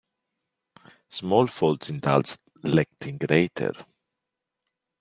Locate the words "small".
1.09-1.45